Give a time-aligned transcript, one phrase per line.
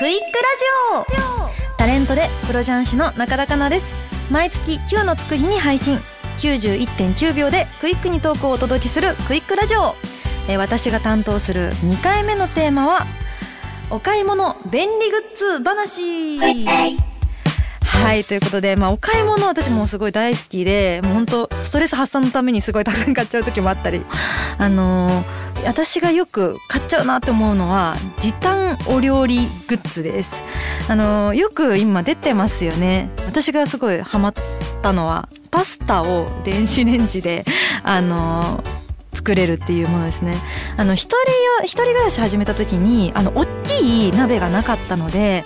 [0.00, 1.76] クイックラジオ。
[1.76, 3.94] タレントでプロ雀士の中田香奈です。
[4.30, 5.98] 毎月9のつく日に配信。
[6.38, 9.94] 91.9秒でクイックにトークをお届けするクイックラジオ。
[10.48, 13.06] えー私が担当する2回目のテーマは
[13.90, 16.38] お買い物便利グッズ話。
[17.82, 24.02] はいということで、まあ、お買い物私もすごい大好きでもう本当ストレス発散のためにすごいたくさん買っちゃう時もあったり
[24.56, 29.36] あのー私がよく買っちゃうなって思うのは時短お料理
[29.68, 30.42] グッズです。
[30.88, 33.10] あのよく今出てますよね。
[33.26, 34.34] 私がすごいハマっ
[34.82, 37.44] たのはパスタを電子レンジで
[37.82, 38.62] あの
[39.12, 40.34] 作れるっていうものですね。
[40.76, 45.44] あの一人一人暮らし始めた時にあの大きい鍋がなかったので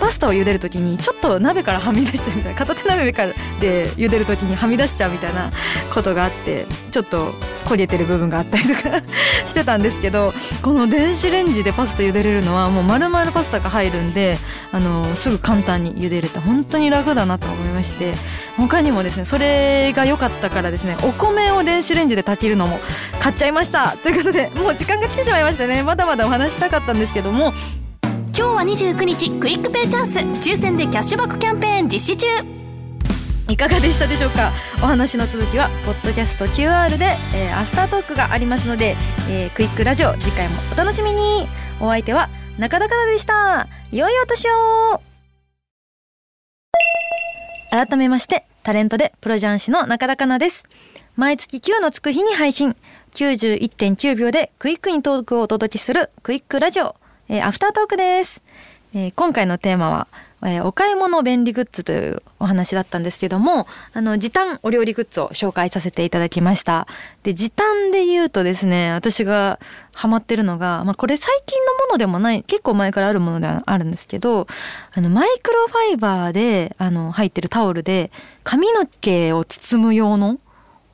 [0.00, 5.50] パスタを茹でる時にちょっと鍋からはみ出しちゃうみたいな片手鍋からで茹でる時にはみ出しちゃうみたいな
[5.92, 7.32] ことがあってちょっと
[7.66, 9.00] 焦げてる部分があったりとか
[9.46, 10.32] してたんですけど
[10.62, 14.36] この電子レンジでパスタ茹でれるのはもう丸々パスタが入るんで
[14.72, 18.14] あのすぐ簡単に茹でれて本当に楽だなと思いまして。
[18.56, 22.78] 他にもですねそれが良かったからですねお米を電子レンジで炊けるのも
[23.20, 27.52] 買っちゃいましたということでもう時間が来てしまいましたねまだまだお話したかったんですけども
[28.40, 30.18] 今日は29日 QUICPay チャンス。
[30.18, 32.26] 抽選でキャッシュバックキャンペーン実施中。
[33.50, 34.50] いかがでしたでしょうか？
[34.82, 38.96] お話の続きはポッドキャスト QR で、えーアフタートークがありますので、
[39.28, 41.46] えークイックラジオ次回もお楽しみに。
[41.82, 43.68] お相手は中田香奈でした。
[43.92, 45.02] 良いお年を。
[47.70, 50.64] 改めましてタレントでプロ雀士の中田香奈です。
[51.14, 52.74] 毎月9のつく日に配信。
[53.12, 56.94] 91.9秒でクイックにトークをお届けするクイックラジオ、
[57.32, 58.42] えーアフタートークです。
[58.92, 60.08] えー今回のテーマは、
[60.42, 66.88] えーお買い物便利グッズというお話だったんですけどもあの時短お料理グッズを紹介させていただきました。
[67.22, 69.60] で時短で言うとですね私が
[69.92, 74.48] ハマってるのが、まあ、これ最近のものでもない結構前からあるものではあるんですけど
[74.92, 78.10] あのマイクロファイバーであの入ってるタオルで
[78.42, 80.40] 髪の毛を包む用の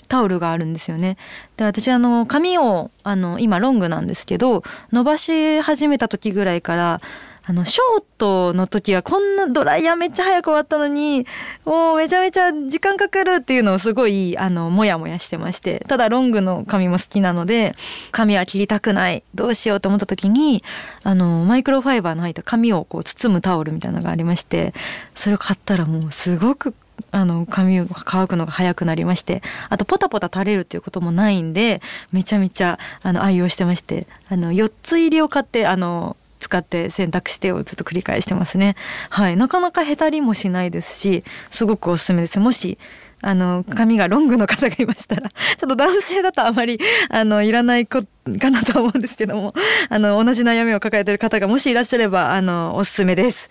[0.06, 1.16] タオルがあるんですよね。
[1.56, 7.00] で私あの髪をあの今ロングなんですけど伸ばし始めた時ぐらいから
[7.48, 11.26] あのショートの時はこんなドライヤーめっちゃ早く終わったのに
[11.64, 17.76] もうめちゃめちゃ時間かかるっていうのをすごいあのモヤモヤしてましてただロングの髪も好きなので
[18.10, 20.64] 髪は切りたくないどうしようと思った時に
[21.04, 24.74] あのマイクロファイバーの入った髪をこう包むタオルみたいなのがありまして
[25.14, 26.74] それを買ったらもうすごく
[27.10, 31.80] あの髪が乾くのが早くなりましてあとポタポタ垂れるっていうこともないんで
[32.12, 38.76] めちゃめちゃあの愛用してましてあの4つ入りを買ってあの使って洗濯してをずっと繰り返してますね。
[39.10, 39.36] はい。
[39.36, 42.38] なかなかへたりもしないですしすごくおすすめです。
[42.38, 42.78] もし
[43.22, 48.02] あの髪がロングの方がいましたら ちょっと男性だとあまりあのいらない子
[48.38, 49.54] かなとは思うんですけども
[49.88, 53.50] あの同じ悩みを抱えてる方がもしいらっしゃればあのおすすめです。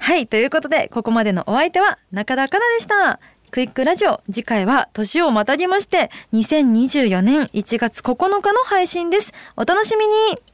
[0.00, 3.20] はいということでここまでのお相手は中田かなでした。
[3.50, 9.32] クイックラジオ次回は年をまたぎまして2024年1月9日の配信です。
[9.56, 10.49] お楽しみに。